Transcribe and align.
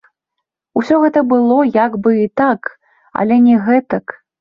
Усё 0.81 0.95
гэта 1.03 1.19
было 1.35 1.59
як 1.85 1.99
бы 2.07 2.17
і 2.25 2.27
так, 2.43 2.75
але 3.21 3.43
не 3.49 3.65
гэтак. 3.71 4.21